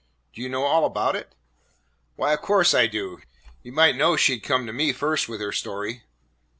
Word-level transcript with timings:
"Do 0.33 0.41
you 0.41 0.49
know 0.49 0.63
all 0.63 0.83
about 0.83 1.15
it?" 1.15 1.35
"Why, 2.15 2.33
of 2.33 2.41
course 2.41 2.73
I 2.73 2.87
do. 2.87 3.21
You 3.61 3.71
might 3.71 3.95
know 3.95 4.17
she 4.17 4.35
'd 4.39 4.43
come 4.43 4.65
to 4.65 4.73
me 4.73 4.93
first 4.93 5.29
with 5.29 5.39
her 5.41 5.51
story." 5.51 6.01